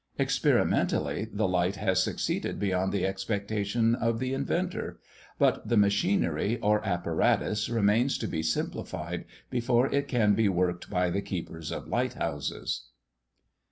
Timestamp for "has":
1.75-2.01